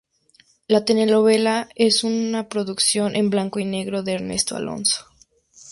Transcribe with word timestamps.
La 0.67 0.83
telenovela 0.83 1.69
es 1.75 2.03
una 2.03 2.49
producción 2.49 3.15
en 3.15 3.29
blanco 3.29 3.59
y 3.59 3.65
negro 3.65 4.01
de 4.01 4.13
Ernesto 4.13 4.55
Alonso. 4.55 5.05